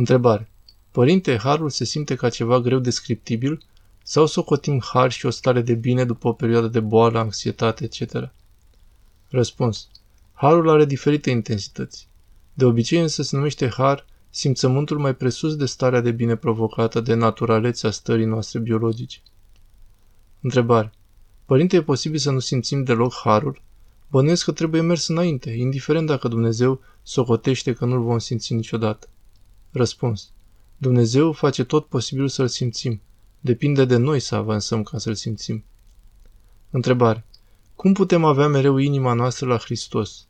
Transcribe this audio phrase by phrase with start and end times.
[0.00, 0.48] Întrebare.
[0.90, 3.62] Părinte, harul se simte ca ceva greu descriptibil
[4.02, 8.32] sau socotim har și o stare de bine după o perioadă de boală, anxietate, etc.?
[9.28, 9.88] Răspuns.
[10.32, 12.08] Harul are diferite intensități.
[12.54, 17.14] De obicei însă se numește har simțământul mai presus de starea de bine provocată de
[17.14, 19.18] naturalețea stării noastre biologice.
[20.40, 20.92] Întrebare.
[21.44, 23.62] Părinte, e posibil să nu simțim deloc harul?
[24.08, 29.08] Bănuiesc că trebuie mers înainte, indiferent dacă Dumnezeu socotește că nu-l vom simți niciodată.
[29.72, 30.30] Răspuns.
[30.76, 33.00] Dumnezeu face tot posibilul să-l simțim.
[33.40, 35.64] Depinde de noi să avansăm ca să-l simțim.
[36.70, 37.24] Întrebare.
[37.74, 40.26] Cum putem avea mereu inima noastră la Hristos?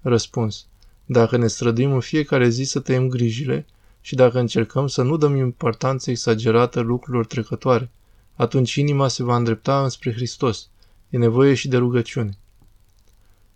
[0.00, 0.66] Răspuns.
[1.06, 3.66] Dacă ne străduim în fiecare zi să tăiem grijile
[4.00, 7.90] și dacă încercăm să nu dăm importanță exagerată lucrurilor trecătoare,
[8.34, 10.68] atunci inima se va îndrepta înspre Hristos.
[11.10, 12.38] E nevoie și de rugăciune.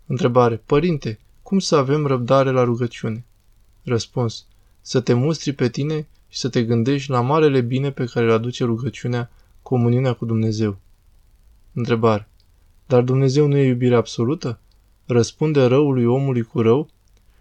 [0.07, 0.57] Întrebare.
[0.67, 3.25] Părinte, cum să avem răbdare la rugăciune?
[3.83, 4.47] Răspuns.
[4.81, 8.33] Să te mustri pe tine și să te gândești la marele bine pe care îl
[8.33, 9.31] aduce rugăciunea,
[9.63, 10.79] comuniunea cu Dumnezeu.
[11.73, 12.29] Întrebare.
[12.87, 14.61] Dar Dumnezeu nu e iubire absolută?
[15.07, 16.89] Răspunde răului omului cu rău?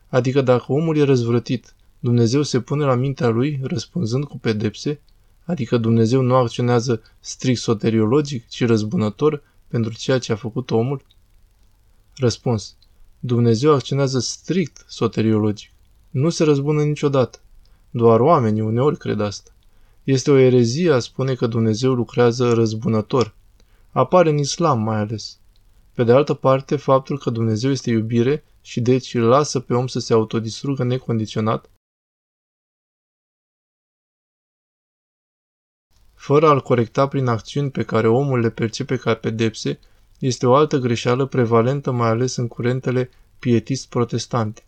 [0.08, 5.00] Adică dacă omul e răzvrătit, Dumnezeu se pune la mintea lui răspunzând cu pedepse?
[5.46, 11.06] Adică Dumnezeu nu acționează strict soteriologic, ci răzbunător pentru ceea ce a făcut omul?
[12.16, 12.76] Răspuns.
[13.20, 15.72] Dumnezeu acționează strict soteriologic.
[16.10, 17.40] Nu se răzbună niciodată.
[17.90, 19.52] Doar oamenii uneori cred asta.
[20.04, 23.36] Este o erezie a spune că Dumnezeu lucrează răzbunător.
[23.92, 25.40] Apare în islam mai ales.
[25.94, 29.88] Pe de altă parte, faptul că Dumnezeu este iubire și deci îl lasă pe om
[29.88, 31.70] să se autodistrugă necondiționat,
[36.14, 39.80] fără a-l corecta prin acțiuni pe care omul le percepe ca pedepse,
[40.20, 44.64] este o altă greșeală prevalentă mai ales în curentele pietist protestante.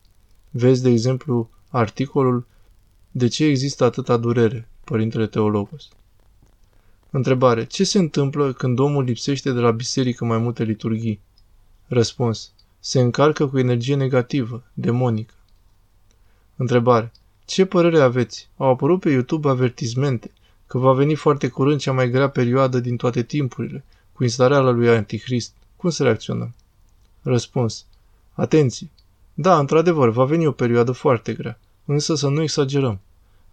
[0.51, 2.45] Vezi, de exemplu, articolul
[3.11, 5.89] De ce există atâta durere, Părintele Teologos?
[7.09, 7.65] Întrebare.
[7.65, 11.19] Ce se întâmplă când omul lipsește de la biserică mai multe liturghii?
[11.87, 12.51] Răspuns.
[12.79, 15.33] Se încarcă cu energie negativă, demonică.
[16.55, 17.11] Întrebare.
[17.45, 18.49] Ce părere aveți?
[18.57, 20.31] Au apărut pe YouTube avertizmente
[20.67, 23.83] că va veni foarte curând cea mai grea perioadă din toate timpurile,
[24.13, 25.53] cu instalarea lui Antichrist.
[25.75, 26.53] Cum să reacționăm?
[27.21, 27.85] Răspuns.
[28.33, 28.89] Atenție!
[29.33, 32.99] Da, într-adevăr, va veni o perioadă foarte grea, însă să nu exagerăm.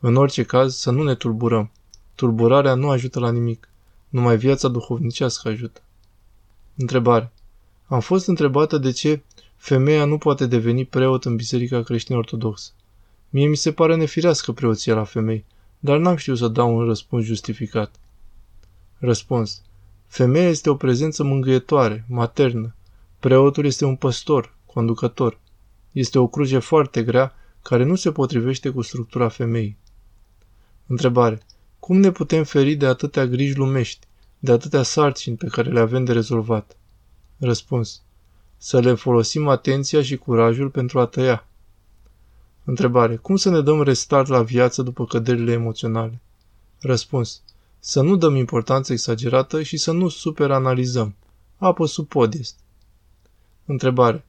[0.00, 1.70] În orice caz, să nu ne tulburăm.
[2.14, 3.68] Tulburarea nu ajută la nimic.
[4.08, 5.80] Numai viața duhovnicească ajută.
[6.76, 7.32] Întrebare.
[7.86, 9.22] Am fost întrebată de ce
[9.56, 12.70] femeia nu poate deveni preot în Biserica Creștin-Ortodoxă.
[13.30, 15.44] Mie mi se pare nefirească preoția la femei,
[15.78, 17.94] dar n-am știut să dau un răspuns justificat.
[18.98, 19.62] Răspuns.
[20.06, 22.74] Femeia este o prezență mângâietoare, maternă.
[23.18, 25.38] Preotul este un păstor, conducător.
[25.92, 29.76] Este o cruce foarte grea care nu se potrivește cu structura femeii.
[30.86, 31.40] Întrebare.
[31.78, 34.06] Cum ne putem feri de atâtea griji lumești,
[34.38, 36.76] de atâtea sarcini pe care le avem de rezolvat?
[37.38, 38.02] Răspuns.
[38.56, 41.46] Să le folosim atenția și curajul pentru a tăia.
[42.64, 43.16] Întrebare.
[43.16, 46.20] Cum să ne dăm restart la viață după căderile emoționale?
[46.80, 47.42] Răspuns.
[47.78, 51.14] Să nu dăm importanță exagerată și să nu superanalizăm.
[51.56, 52.60] Apă sub pod este.
[53.64, 54.24] Întrebare.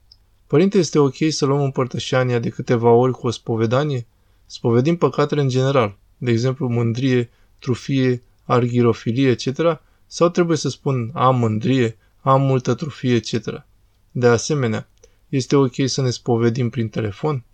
[0.50, 4.06] Părinte, este ok să luăm împărtășania de câteva ori cu o spovedanie?
[4.46, 11.38] Spovedim păcatele în general, de exemplu mândrie, trufie, argirofilie, etc., sau trebuie să spun am
[11.38, 13.64] mândrie, am multă trufie, etc.
[14.10, 14.88] De asemenea,
[15.28, 17.44] este ok să ne spovedim prin telefon?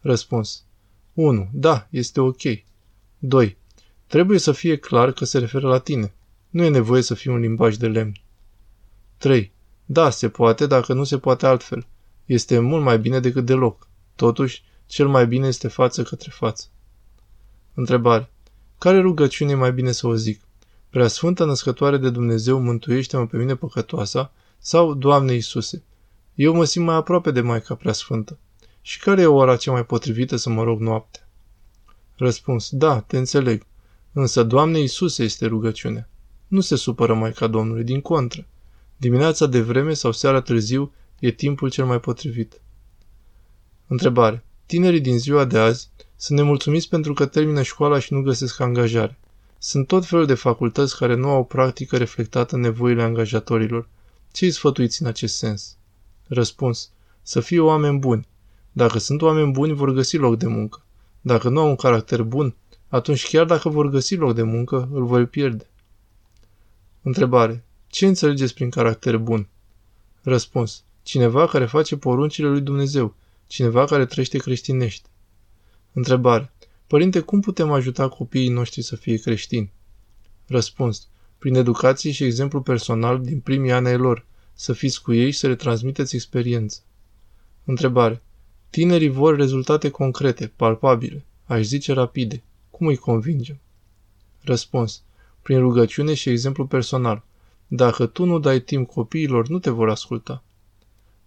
[0.00, 0.64] Răspuns.
[1.14, 1.48] 1.
[1.52, 2.42] Da, este ok.
[3.18, 3.56] 2.
[4.06, 6.14] Trebuie să fie clar că se referă la tine.
[6.50, 8.12] Nu e nevoie să fie un limbaj de lemn.
[9.16, 9.52] 3.
[9.86, 11.86] Da, se poate, dacă nu se poate altfel.
[12.30, 13.88] Este mult mai bine decât deloc.
[14.16, 16.66] Totuși, cel mai bine este față către față.
[17.74, 18.30] Întrebare.
[18.78, 20.40] Care rugăciune e mai bine să o zic?
[20.90, 25.82] Prea Sfântă Născătoare de Dumnezeu, mântuiește-mă pe mine păcătoasa, sau Doamne Iisuse?
[26.34, 28.38] Eu mă simt mai aproape de Maica Prea Sfântă.
[28.80, 31.28] Și care e ora cea mai potrivită să mă rog noaptea?
[32.16, 32.68] Răspuns.
[32.70, 33.66] Da, te înțeleg.
[34.12, 36.08] Însă Doamne Iisuse este rugăciunea.
[36.46, 38.46] Nu se supără Maica Domnului, din contră.
[38.96, 42.60] Dimineața de vreme sau seara târziu e timpul cel mai potrivit.
[43.86, 44.44] Întrebare.
[44.66, 49.18] Tinerii din ziua de azi sunt nemulțumiți pentru că termină școala și nu găsesc angajare.
[49.58, 53.88] Sunt tot felul de facultăți care nu au practică reflectată în nevoile angajatorilor.
[54.32, 55.76] Ce îi sfătuiți în acest sens?
[56.26, 56.90] Răspuns.
[57.22, 58.26] Să fie oameni buni.
[58.72, 60.82] Dacă sunt oameni buni, vor găsi loc de muncă.
[61.20, 62.54] Dacă nu au un caracter bun,
[62.88, 65.66] atunci chiar dacă vor găsi loc de muncă, îl vor pierde.
[67.02, 67.64] Întrebare.
[67.86, 69.48] Ce înțelegeți prin caracter bun?
[70.22, 70.84] Răspuns.
[71.02, 73.14] Cineva care face poruncile lui Dumnezeu.
[73.46, 75.08] Cineva care trăiește creștinește.
[75.92, 76.52] Întrebare.
[76.86, 79.72] Părinte, cum putem ajuta copiii noștri să fie creștini?
[80.46, 81.08] Răspuns.
[81.38, 85.38] Prin educație și exemplu personal din primii ani ai lor, să fiți cu ei și
[85.38, 86.80] să le transmiteți experiență.
[87.64, 88.22] Întrebare.
[88.70, 92.42] Tinerii vor rezultate concrete, palpabile, aș zice rapide.
[92.70, 93.58] Cum îi convingem?
[94.40, 95.02] Răspuns.
[95.42, 97.22] Prin rugăciune și exemplu personal.
[97.66, 100.42] Dacă tu nu dai timp copiilor, nu te vor asculta.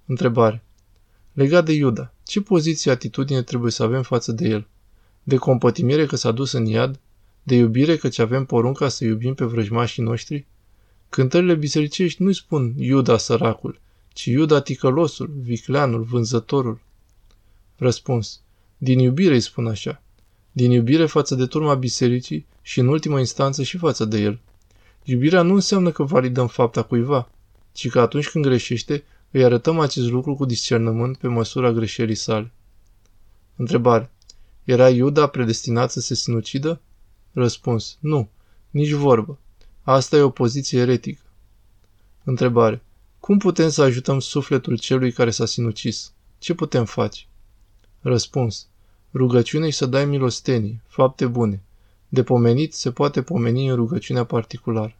[0.05, 0.63] Întrebare.
[1.33, 4.67] Legat de Iuda, ce poziție atitudine trebuie să avem față de el?
[5.23, 6.99] De compătimire că s-a dus în iad?
[7.43, 10.45] De iubire că ce avem porunca să iubim pe vrăjmașii noștri?
[11.09, 13.79] Cântările bisericești nu-i spun Iuda săracul,
[14.13, 16.79] ci Iuda ticălosul, vicleanul, vânzătorul.
[17.77, 18.41] Răspuns.
[18.77, 20.01] Din iubire îi spun așa.
[20.51, 24.39] Din iubire față de turma bisericii și în ultimă instanță și față de el.
[25.03, 27.29] Iubirea nu înseamnă că validăm fapta cuiva,
[27.71, 29.03] ci că atunci când greșește,
[29.33, 32.51] îi arătăm acest lucru cu discernământ pe măsura greșelii sale.
[33.55, 34.11] Întrebare.
[34.63, 36.81] Era Iuda predestinat să se sinucidă?
[37.31, 37.97] Răspuns.
[37.99, 38.29] Nu,
[38.69, 39.39] nici vorbă.
[39.81, 41.21] Asta e o poziție eretică.
[42.23, 42.81] Întrebare.
[43.19, 46.11] Cum putem să ajutăm sufletul celui care s-a sinucis?
[46.39, 47.25] Ce putem face?
[48.01, 48.67] Răspuns.
[49.13, 51.61] Rugăciune și să dai milostenie, fapte bune.
[52.09, 54.95] De pomenit se poate pomeni în rugăciunea particulară.